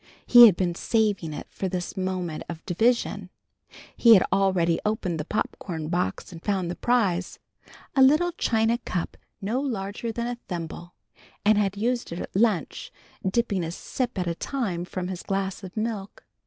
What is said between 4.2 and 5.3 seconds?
already opened the